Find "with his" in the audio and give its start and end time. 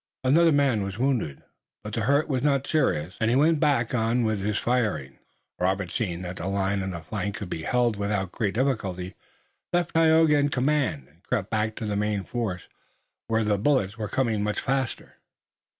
4.23-4.57